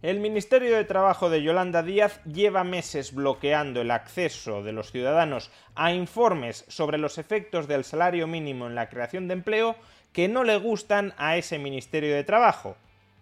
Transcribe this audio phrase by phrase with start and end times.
[0.00, 5.50] El Ministerio de Trabajo de Yolanda Díaz lleva meses bloqueando el acceso de los ciudadanos
[5.74, 9.74] a informes sobre los efectos del salario mínimo en la creación de empleo
[10.12, 12.76] que no le gustan a ese Ministerio de Trabajo.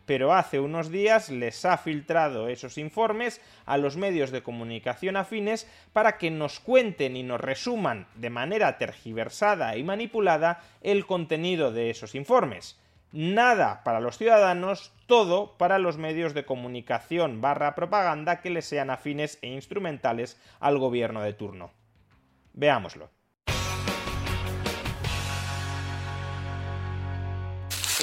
[0.04, 5.66] Pero hace unos días les ha filtrado esos informes a los medios de comunicación afines
[5.94, 11.88] para que nos cuenten y nos resuman de manera tergiversada y manipulada el contenido de
[11.88, 12.76] esos informes
[13.12, 18.90] nada para los ciudadanos, todo para los medios de comunicación barra propaganda que les sean
[18.90, 21.70] afines e instrumentales al gobierno de turno.
[22.52, 23.15] Veámoslo.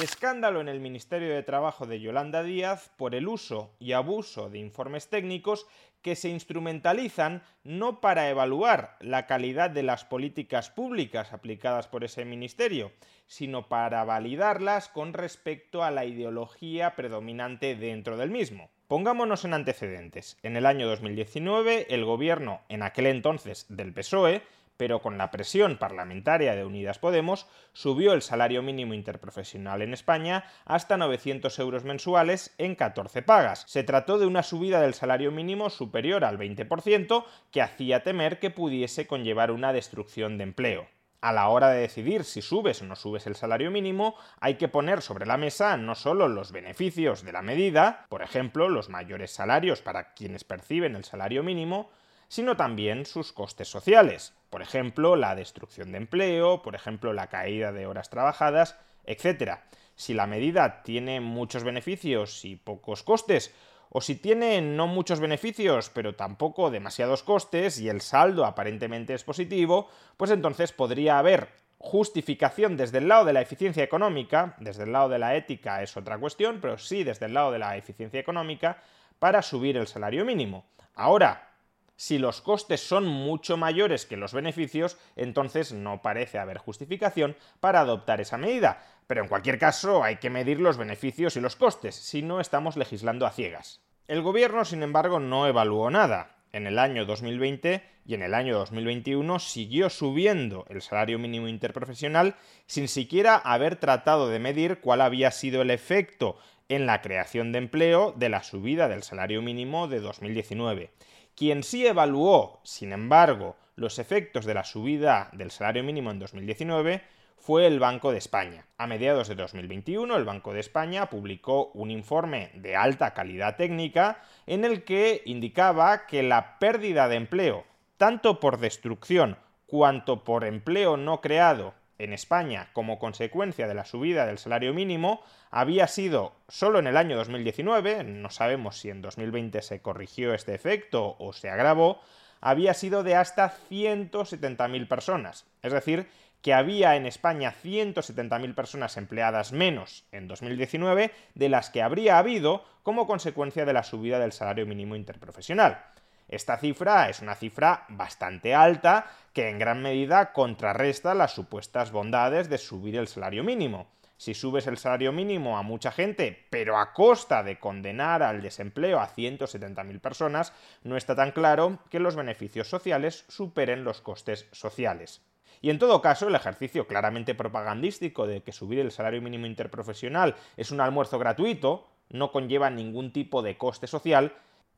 [0.02, 4.58] Escándalo en el Ministerio de Trabajo de Yolanda Díaz por el uso y abuso de
[4.58, 5.68] informes técnicos
[6.02, 12.24] que se instrumentalizan no para evaluar la calidad de las políticas públicas aplicadas por ese
[12.24, 12.90] ministerio,
[13.28, 18.70] sino para validarlas con respecto a la ideología predominante dentro del mismo.
[18.88, 20.38] Pongámonos en antecedentes.
[20.42, 24.42] En el año 2019, el gobierno, en aquel entonces del PSOE,
[24.76, 30.44] pero con la presión parlamentaria de Unidas Podemos, subió el salario mínimo interprofesional en España
[30.64, 33.64] hasta 900 euros mensuales en 14 pagas.
[33.66, 38.50] Se trató de una subida del salario mínimo superior al 20% que hacía temer que
[38.50, 40.86] pudiese conllevar una destrucción de empleo
[41.24, 44.68] a la hora de decidir si subes o no subes el salario mínimo, hay que
[44.68, 49.30] poner sobre la mesa no solo los beneficios de la medida, por ejemplo, los mayores
[49.30, 51.88] salarios para quienes perciben el salario mínimo,
[52.28, 57.72] sino también sus costes sociales, por ejemplo, la destrucción de empleo, por ejemplo, la caída
[57.72, 59.58] de horas trabajadas, etc.
[59.96, 63.52] Si la medida tiene muchos beneficios y pocos costes,
[63.90, 69.24] o si tiene no muchos beneficios, pero tampoco demasiados costes y el saldo aparentemente es
[69.24, 71.48] positivo, pues entonces podría haber
[71.78, 75.96] justificación desde el lado de la eficiencia económica, desde el lado de la ética es
[75.96, 78.82] otra cuestión, pero sí desde el lado de la eficiencia económica,
[79.18, 80.66] para subir el salario mínimo.
[80.94, 81.53] Ahora,
[81.96, 87.80] si los costes son mucho mayores que los beneficios, entonces no parece haber justificación para
[87.80, 88.84] adoptar esa medida.
[89.06, 92.76] Pero en cualquier caso hay que medir los beneficios y los costes, si no estamos
[92.76, 93.80] legislando a ciegas.
[94.08, 96.36] El gobierno, sin embargo, no evaluó nada.
[96.52, 102.36] En el año 2020 y en el año 2021 siguió subiendo el salario mínimo interprofesional
[102.66, 106.36] sin siquiera haber tratado de medir cuál había sido el efecto
[106.68, 110.90] en la creación de empleo de la subida del salario mínimo de 2019.
[111.36, 117.02] Quien sí evaluó, sin embargo, los efectos de la subida del salario mínimo en 2019
[117.36, 118.66] fue el Banco de España.
[118.78, 124.22] A mediados de 2021, el Banco de España publicó un informe de alta calidad técnica
[124.46, 127.64] en el que indicaba que la pérdida de empleo,
[127.96, 134.26] tanto por destrucción cuanto por empleo no creado en España como consecuencia de la subida
[134.26, 139.62] del salario mínimo había sido solo en el año 2019, no sabemos si en 2020
[139.62, 142.00] se corrigió este efecto o se agravó,
[142.40, 145.46] había sido de hasta 170.000 personas.
[145.62, 146.08] Es decir,
[146.42, 152.64] que había en España 170.000 personas empleadas menos en 2019 de las que habría habido
[152.82, 155.93] como consecuencia de la subida del salario mínimo interprofesional.
[156.28, 162.48] Esta cifra es una cifra bastante alta que en gran medida contrarresta las supuestas bondades
[162.48, 163.88] de subir el salario mínimo.
[164.16, 169.00] Si subes el salario mínimo a mucha gente, pero a costa de condenar al desempleo
[169.00, 170.52] a 170.000 personas,
[170.82, 175.20] no está tan claro que los beneficios sociales superen los costes sociales.
[175.60, 180.36] Y en todo caso, el ejercicio claramente propagandístico de que subir el salario mínimo interprofesional
[180.56, 184.34] es un almuerzo gratuito, no conlleva ningún tipo de coste social,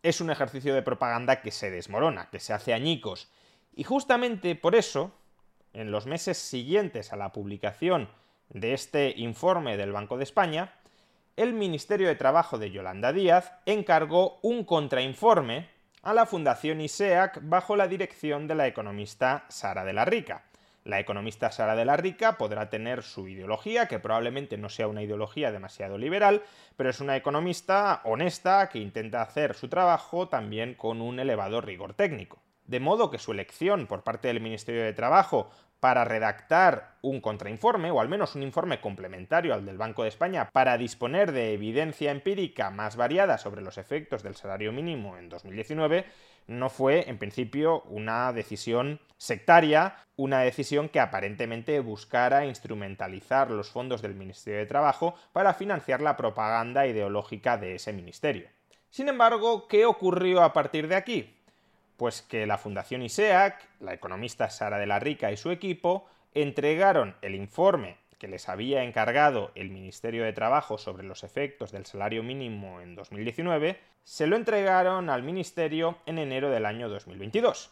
[0.06, 3.28] es un ejercicio de propaganda que se desmorona, que se hace añicos.
[3.74, 5.12] Y justamente por eso,
[5.72, 8.08] en los meses siguientes a la publicación
[8.48, 10.74] de este informe del Banco de España,
[11.34, 15.68] el Ministerio de Trabajo de Yolanda Díaz encargó un contrainforme
[16.02, 20.44] a la Fundación ISEAC bajo la dirección de la economista Sara de la Rica.
[20.86, 25.02] La economista Sara de la Rica podrá tener su ideología, que probablemente no sea una
[25.02, 26.44] ideología demasiado liberal,
[26.76, 31.94] pero es una economista honesta que intenta hacer su trabajo también con un elevado rigor
[31.94, 32.40] técnico.
[32.66, 35.50] De modo que su elección por parte del Ministerio de Trabajo
[35.80, 40.50] para redactar un contrainforme, o al menos un informe complementario al del Banco de España,
[40.52, 46.06] para disponer de evidencia empírica más variada sobre los efectos del salario mínimo en 2019,
[46.46, 54.02] no fue en principio una decisión sectaria, una decisión que aparentemente buscara instrumentalizar los fondos
[54.02, 58.48] del Ministerio de Trabajo para financiar la propaganda ideológica de ese ministerio.
[58.90, 61.35] Sin embargo, ¿qué ocurrió a partir de aquí?
[61.96, 67.16] Pues que la Fundación ISEAC, la economista Sara de la Rica y su equipo entregaron
[67.22, 72.22] el informe que les había encargado el Ministerio de Trabajo sobre los efectos del salario
[72.22, 77.70] mínimo en 2019, se lo entregaron al Ministerio en enero del año 2022.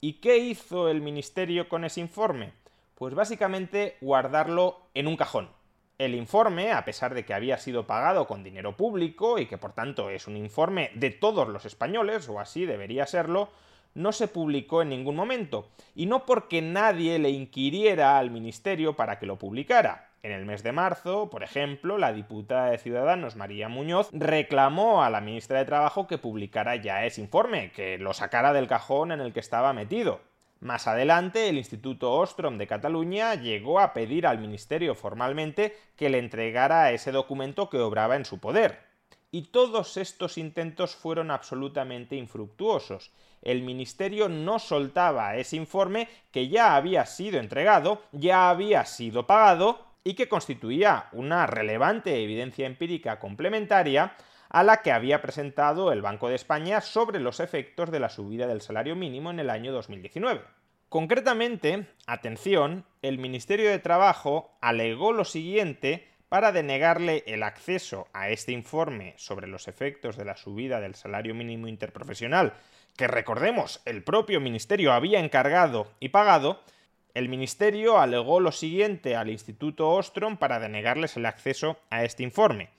[0.00, 2.52] ¿Y qué hizo el Ministerio con ese informe?
[2.94, 5.50] Pues básicamente guardarlo en un cajón.
[5.98, 9.72] El informe, a pesar de que había sido pagado con dinero público y que por
[9.72, 13.48] tanto es un informe de todos los españoles, o así debería serlo,
[13.94, 19.18] no se publicó en ningún momento, y no porque nadie le inquiriera al Ministerio para
[19.18, 20.10] que lo publicara.
[20.22, 25.10] En el mes de marzo, por ejemplo, la diputada de Ciudadanos María Muñoz reclamó a
[25.10, 29.20] la ministra de Trabajo que publicara ya ese informe, que lo sacara del cajón en
[29.20, 30.20] el que estaba metido.
[30.60, 36.18] Más adelante, el Instituto Ostrom de Cataluña llegó a pedir al Ministerio formalmente que le
[36.18, 38.80] entregara ese documento que obraba en su poder.
[39.30, 43.12] Y todos estos intentos fueron absolutamente infructuosos,
[43.42, 49.86] el Ministerio no soltaba ese informe que ya había sido entregado, ya había sido pagado
[50.02, 54.16] y que constituía una relevante evidencia empírica complementaria
[54.48, 58.46] a la que había presentado el Banco de España sobre los efectos de la subida
[58.46, 60.42] del salario mínimo en el año 2019.
[60.88, 68.52] Concretamente, atención, el Ministerio de Trabajo alegó lo siguiente para denegarle el acceso a este
[68.52, 72.54] informe sobre los efectos de la subida del salario mínimo interprofesional
[72.98, 76.60] que recordemos, el propio Ministerio había encargado y pagado,
[77.14, 82.70] el Ministerio alegó lo siguiente al Instituto Ostrom para denegarles el acceso a este informe.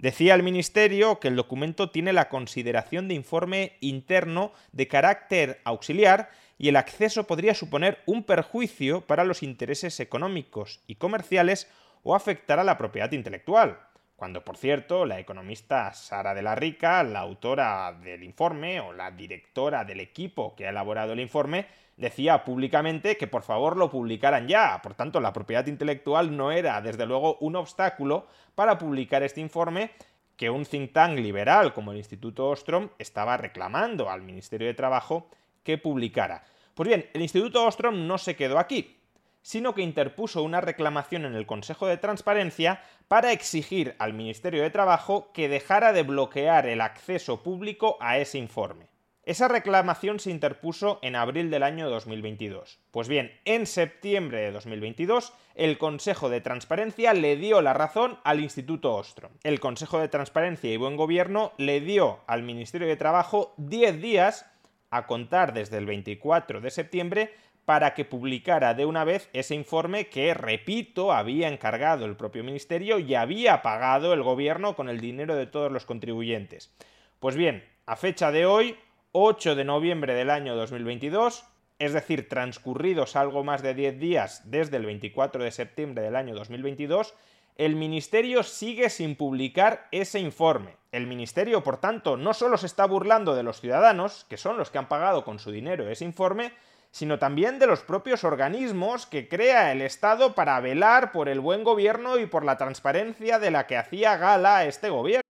[0.00, 6.30] Decía el Ministerio que el documento tiene la consideración de informe interno de carácter auxiliar
[6.56, 11.68] y el acceso podría suponer un perjuicio para los intereses económicos y comerciales
[12.02, 13.78] o afectar a la propiedad intelectual
[14.20, 19.10] cuando por cierto la economista Sara de la Rica, la autora del informe o la
[19.10, 24.46] directora del equipo que ha elaborado el informe, decía públicamente que por favor lo publicaran
[24.46, 24.78] ya.
[24.82, 29.92] Por tanto, la propiedad intelectual no era, desde luego, un obstáculo para publicar este informe
[30.36, 35.30] que un think tank liberal como el Instituto Ostrom estaba reclamando al Ministerio de Trabajo
[35.62, 36.44] que publicara.
[36.74, 38.99] Pues bien, el Instituto Ostrom no se quedó aquí
[39.42, 44.70] sino que interpuso una reclamación en el Consejo de Transparencia para exigir al Ministerio de
[44.70, 48.90] Trabajo que dejara de bloquear el acceso público a ese informe.
[49.24, 52.80] Esa reclamación se interpuso en abril del año 2022.
[52.90, 58.40] Pues bien, en septiembre de 2022, el Consejo de Transparencia le dio la razón al
[58.40, 59.30] Instituto Ostrom.
[59.44, 64.50] El Consejo de Transparencia y Buen Gobierno le dio al Ministerio de Trabajo 10 días
[64.90, 67.34] a contar desde el 24 de septiembre
[67.70, 72.98] para que publicara de una vez ese informe que, repito, había encargado el propio ministerio
[72.98, 76.74] y había pagado el gobierno con el dinero de todos los contribuyentes.
[77.20, 78.76] Pues bien, a fecha de hoy,
[79.12, 81.44] 8 de noviembre del año 2022,
[81.78, 86.34] es decir, transcurridos algo más de 10 días desde el 24 de septiembre del año
[86.34, 87.14] 2022,
[87.56, 90.74] el Ministerio sigue sin publicar ese informe.
[90.90, 94.70] El Ministerio, por tanto, no solo se está burlando de los ciudadanos, que son los
[94.70, 96.52] que han pagado con su dinero ese informe,
[96.90, 101.64] sino también de los propios organismos que crea el Estado para velar por el buen
[101.64, 105.22] gobierno y por la transparencia de la que hacía gala este gobierno.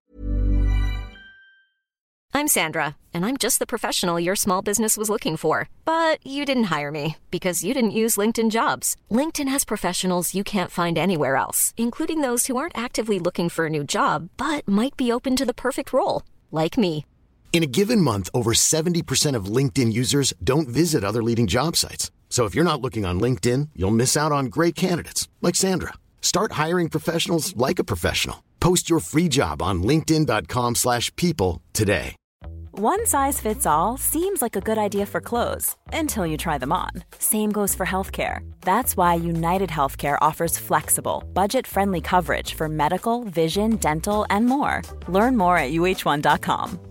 [2.33, 5.67] I'm Sandra, and I'm just the professional your small business was looking for.
[5.83, 8.95] But you didn't hire me because you didn't use LinkedIn jobs.
[9.11, 13.65] LinkedIn has professionals you can't find anywhere else, including those who aren't actively looking for
[13.65, 17.05] a new job but might be open to the perfect role, like me.
[17.53, 22.09] In a given month, over 70% of LinkedIn users don't visit other leading job sites.
[22.29, 25.93] So if you're not looking on LinkedIn, you'll miss out on great candidates like Sandra.
[26.21, 28.41] Start hiring professionals like a professional.
[28.61, 32.15] Post your free job on linkedin.com/people today.
[32.73, 36.71] One size fits all seems like a good idea for clothes until you try them
[36.71, 37.03] on.
[37.19, 38.39] Same goes for healthcare.
[38.61, 44.81] That's why United Healthcare offers flexible, budget-friendly coverage for medical, vision, dental, and more.
[45.09, 46.90] Learn more at uh1.com.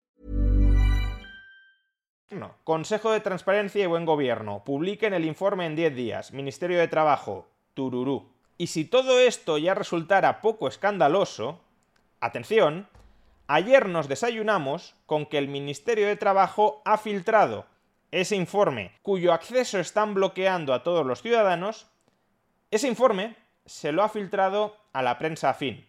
[2.63, 4.63] Consejo de Transparencia y Buen Gobierno.
[4.63, 6.31] Publiquen el informe en 10 días.
[6.31, 7.47] Ministerio de Trabajo.
[7.73, 8.29] Tururú.
[8.57, 11.59] Y si todo esto ya resultara poco escandaloso,
[12.19, 12.87] atención,
[13.47, 17.65] ayer nos desayunamos con que el Ministerio de Trabajo ha filtrado
[18.11, 21.87] ese informe cuyo acceso están bloqueando a todos los ciudadanos,
[22.69, 23.35] ese informe
[23.65, 25.85] se lo ha filtrado a la prensa afín,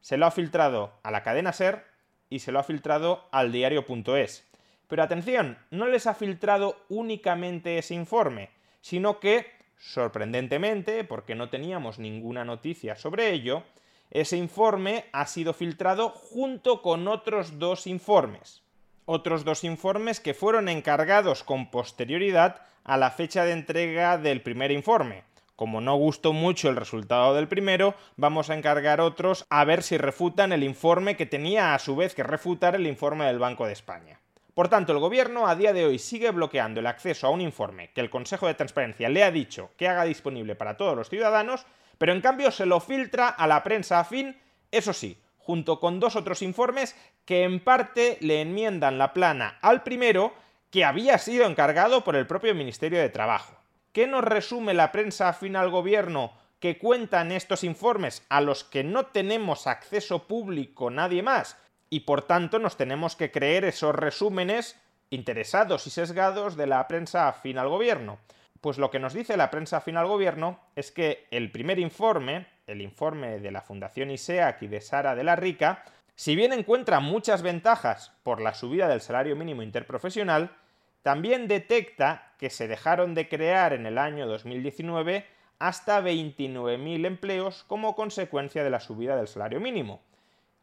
[0.00, 1.84] se lo ha filtrado a la cadena SER
[2.30, 4.51] y se lo ha filtrado al diario.es.
[4.92, 8.50] Pero atención, no les ha filtrado únicamente ese informe,
[8.82, 9.46] sino que,
[9.78, 13.62] sorprendentemente, porque no teníamos ninguna noticia sobre ello,
[14.10, 18.60] ese informe ha sido filtrado junto con otros dos informes.
[19.06, 24.72] Otros dos informes que fueron encargados con posterioridad a la fecha de entrega del primer
[24.72, 25.24] informe.
[25.56, 29.96] Como no gustó mucho el resultado del primero, vamos a encargar otros a ver si
[29.96, 33.72] refutan el informe que tenía a su vez que refutar el informe del Banco de
[33.72, 34.21] España.
[34.54, 37.90] Por tanto, el gobierno a día de hoy sigue bloqueando el acceso a un informe
[37.94, 41.64] que el Consejo de Transparencia le ha dicho que haga disponible para todos los ciudadanos,
[41.96, 44.36] pero en cambio se lo filtra a la prensa afín,
[44.70, 46.94] eso sí, junto con dos otros informes
[47.24, 50.34] que en parte le enmiendan la plana al primero
[50.70, 53.56] que había sido encargado por el propio Ministerio de Trabajo.
[53.92, 58.84] ¿Qué nos resume la prensa afín al gobierno que cuentan estos informes a los que
[58.84, 61.56] no tenemos acceso público nadie más?
[61.92, 64.80] Y por tanto nos tenemos que creer esos resúmenes
[65.10, 68.18] interesados y sesgados de la prensa afín al gobierno.
[68.62, 72.46] Pues lo que nos dice la prensa afín al gobierno es que el primer informe,
[72.66, 75.84] el informe de la Fundación ISEAC y de Sara de la Rica,
[76.14, 80.56] si bien encuentra muchas ventajas por la subida del salario mínimo interprofesional,
[81.02, 85.26] también detecta que se dejaron de crear en el año 2019
[85.58, 90.00] hasta 29.000 empleos como consecuencia de la subida del salario mínimo.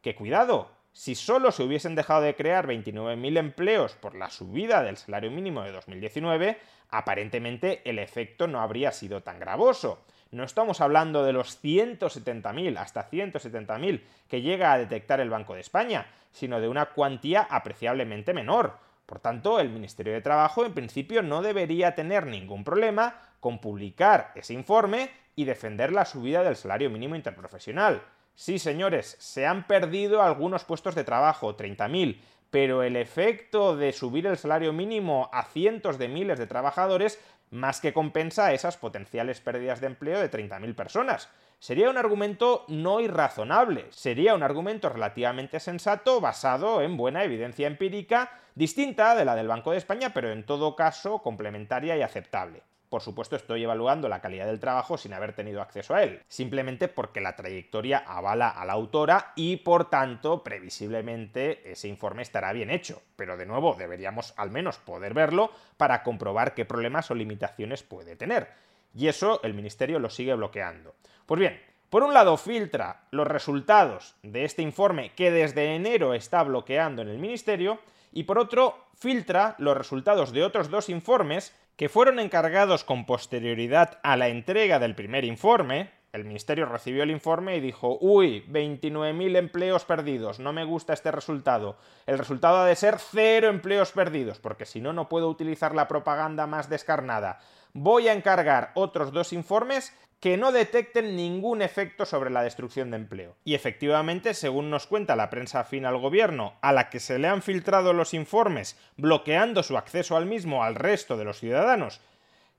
[0.02, 4.96] Que cuidado, si solo se hubiesen dejado de crear 29.000 empleos por la subida del
[4.96, 6.58] salario mínimo de 2019,
[6.90, 10.04] aparentemente el efecto no habría sido tan gravoso.
[10.32, 15.60] No estamos hablando de los 170.000 hasta 170.000 que llega a detectar el Banco de
[15.60, 18.78] España, sino de una cuantía apreciablemente menor.
[19.06, 24.30] Por tanto, el Ministerio de Trabajo en principio no debería tener ningún problema con publicar
[24.36, 28.02] ese informe y defender la subida del salario mínimo interprofesional.
[28.34, 32.20] Sí, señores, se han perdido algunos puestos de trabajo, 30.000,
[32.50, 37.20] pero el efecto de subir el salario mínimo a cientos de miles de trabajadores
[37.50, 41.28] más que compensa esas potenciales pérdidas de empleo de 30.000 personas.
[41.58, 48.30] Sería un argumento no irrazonable, sería un argumento relativamente sensato basado en buena evidencia empírica,
[48.54, 52.62] distinta de la del Banco de España, pero en todo caso complementaria y aceptable.
[52.90, 56.88] Por supuesto, estoy evaluando la calidad del trabajo sin haber tenido acceso a él, simplemente
[56.88, 62.68] porque la trayectoria avala a la autora y, por tanto, previsiblemente ese informe estará bien
[62.68, 63.00] hecho.
[63.14, 68.16] Pero de nuevo, deberíamos al menos poder verlo para comprobar qué problemas o limitaciones puede
[68.16, 68.48] tener.
[68.92, 70.96] Y eso el Ministerio lo sigue bloqueando.
[71.26, 76.42] Pues bien, por un lado filtra los resultados de este informe que desde enero está
[76.42, 77.78] bloqueando en el Ministerio
[78.10, 83.98] y por otro filtra los resultados de otros dos informes que fueron encargados con posterioridad
[84.02, 89.36] a la entrega del primer informe, el Ministerio recibió el informe y dijo, uy, 29.000
[89.36, 91.76] empleos perdidos, no me gusta este resultado.
[92.06, 95.86] El resultado ha de ser cero empleos perdidos, porque si no, no puedo utilizar la
[95.86, 97.38] propaganda más descarnada.
[97.72, 102.98] Voy a encargar otros dos informes que no detecten ningún efecto sobre la destrucción de
[102.98, 103.36] empleo.
[103.42, 107.28] Y efectivamente, según nos cuenta la prensa afín al gobierno, a la que se le
[107.28, 112.02] han filtrado los informes, bloqueando su acceso al mismo al resto de los ciudadanos,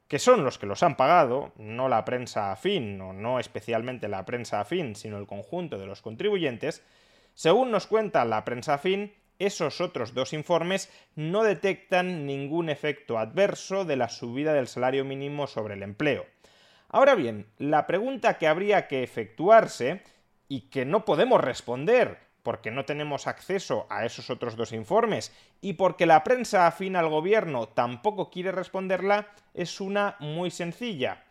[0.08, 4.26] que son los que los han pagado, no la prensa afín, o no especialmente la
[4.26, 6.84] prensa afín, sino el conjunto de los contribuyentes,
[7.36, 9.14] según nos cuenta la prensa afín,
[9.46, 15.48] esos otros dos informes no detectan ningún efecto adverso de la subida del salario mínimo
[15.48, 16.26] sobre el empleo.
[16.90, 20.04] Ahora bien, la pregunta que habría que efectuarse
[20.48, 25.32] y que no podemos responder porque no tenemos acceso a esos otros dos informes
[25.62, 31.24] y porque la prensa afín al gobierno tampoco quiere responderla, es una muy sencilla.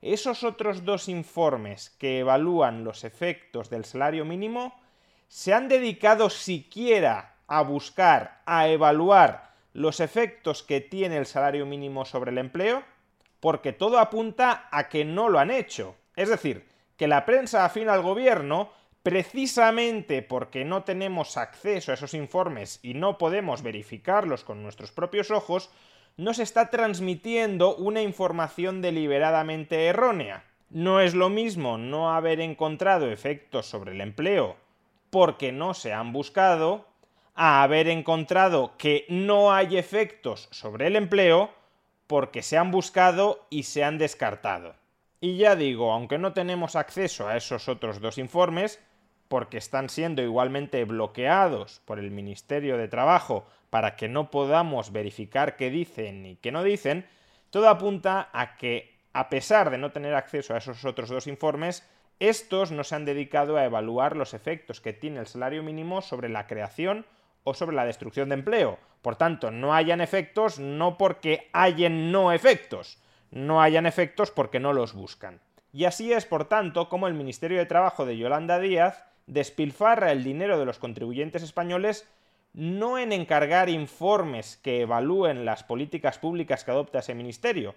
[0.00, 4.78] Esos otros dos informes que evalúan los efectos del salario mínimo
[5.26, 12.04] se han dedicado siquiera a buscar, a evaluar los efectos que tiene el salario mínimo
[12.04, 12.84] sobre el empleo?
[13.40, 15.96] porque todo apunta a que no lo han hecho.
[16.16, 18.70] Es decir, que la prensa afín al gobierno,
[19.02, 25.30] precisamente porque no tenemos acceso a esos informes y no podemos verificarlos con nuestros propios
[25.30, 25.70] ojos,
[26.16, 30.44] no se está transmitiendo una información deliberadamente errónea.
[30.70, 34.56] No es lo mismo no haber encontrado efectos sobre el empleo
[35.10, 36.87] porque no se han buscado,
[37.40, 41.52] a haber encontrado que no hay efectos sobre el empleo
[42.08, 44.74] porque se han buscado y se han descartado.
[45.20, 48.82] Y ya digo, aunque no tenemos acceso a esos otros dos informes,
[49.28, 55.54] porque están siendo igualmente bloqueados por el Ministerio de Trabajo para que no podamos verificar
[55.54, 57.06] qué dicen y qué no dicen,
[57.50, 61.88] todo apunta a que, a pesar de no tener acceso a esos otros dos informes,
[62.18, 66.28] estos no se han dedicado a evaluar los efectos que tiene el salario mínimo sobre
[66.28, 67.06] la creación
[67.48, 68.78] o sobre la destrucción de empleo.
[69.02, 72.98] Por tanto, no hayan efectos no porque hayan no efectos,
[73.30, 75.40] no hayan efectos porque no los buscan.
[75.72, 80.24] Y así es, por tanto, como el Ministerio de Trabajo de Yolanda Díaz despilfarra el
[80.24, 82.08] dinero de los contribuyentes españoles
[82.54, 87.74] no en encargar informes que evalúen las políticas públicas que adopta ese ministerio,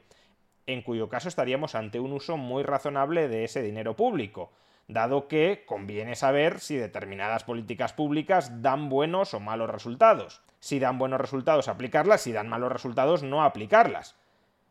[0.65, 4.51] en cuyo caso estaríamos ante un uso muy razonable de ese dinero público,
[4.87, 10.41] dado que conviene saber si determinadas políticas públicas dan buenos o malos resultados.
[10.59, 14.15] Si dan buenos resultados, aplicarlas, si dan malos resultados, no aplicarlas.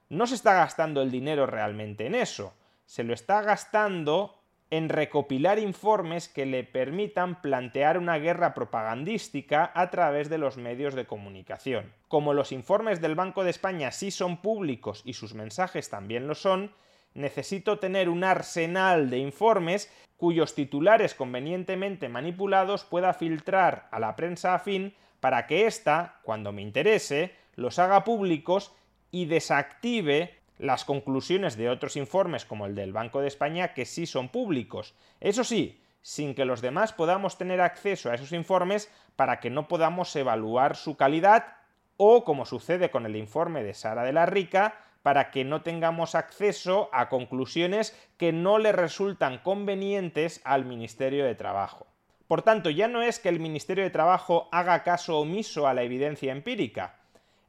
[0.08, 4.40] No se está gastando el dinero realmente en eso, se lo está gastando
[4.70, 10.94] en recopilar informes que le permitan plantear una guerra propagandística a través de los medios
[10.94, 11.92] de comunicación.
[12.08, 16.36] Como los informes del Banco de España sí son públicos y sus mensajes también lo
[16.36, 16.72] son,
[17.14, 24.54] necesito tener un arsenal de informes cuyos titulares convenientemente manipulados pueda filtrar a la prensa
[24.54, 28.72] afín para que ésta, cuando me interese, los haga públicos
[29.10, 34.06] y desactive las conclusiones de otros informes como el del Banco de España que sí
[34.06, 34.94] son públicos.
[35.20, 39.68] Eso sí, sin que los demás podamos tener acceso a esos informes para que no
[39.68, 41.56] podamos evaluar su calidad
[41.96, 46.14] o, como sucede con el informe de Sara de la Rica, para que no tengamos
[46.14, 51.86] acceso a conclusiones que no le resultan convenientes al Ministerio de Trabajo.
[52.28, 55.82] Por tanto, ya no es que el Ministerio de Trabajo haga caso omiso a la
[55.82, 56.96] evidencia empírica,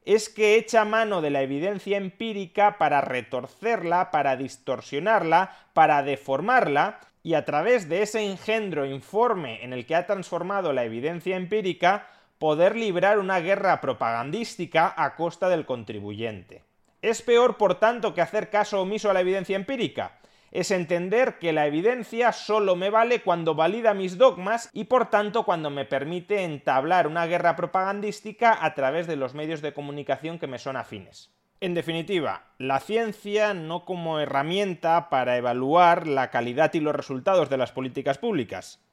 [0.04, 7.34] es que echa mano de la evidencia empírica para retorcerla, para distorsionarla, para deformarla, y
[7.34, 12.74] a través de ese engendro informe en el que ha transformado la evidencia empírica, poder
[12.74, 16.64] librar una guerra propagandística a costa del contribuyente.
[17.02, 20.18] Es peor, por tanto, que hacer caso omiso a la evidencia empírica
[20.52, 25.44] es entender que la evidencia solo me vale cuando valida mis dogmas y por tanto
[25.44, 30.46] cuando me permite entablar una guerra propagandística a través de los medios de comunicación que
[30.46, 31.32] me son afines.
[31.60, 37.56] En definitiva, la ciencia no como herramienta para evaluar la calidad y los resultados de
[37.56, 38.84] las políticas públicas,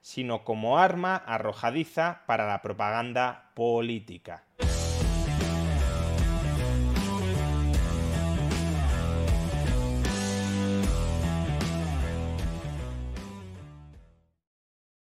[0.00, 4.44] sino como arma arrojadiza para la propaganda política.